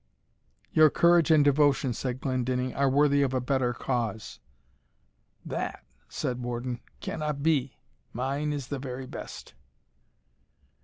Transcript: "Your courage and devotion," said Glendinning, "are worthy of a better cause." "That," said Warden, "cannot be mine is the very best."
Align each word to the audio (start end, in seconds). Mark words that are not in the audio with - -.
"Your 0.71 0.89
courage 0.89 1.29
and 1.29 1.45
devotion," 1.45 1.93
said 1.93 2.21
Glendinning, 2.21 2.73
"are 2.73 2.89
worthy 2.89 3.21
of 3.21 3.35
a 3.35 3.39
better 3.39 3.71
cause." 3.71 4.39
"That," 5.45 5.85
said 6.09 6.41
Warden, 6.41 6.79
"cannot 7.01 7.43
be 7.43 7.77
mine 8.11 8.51
is 8.51 8.69
the 8.69 8.79
very 8.79 9.05
best." 9.05 9.53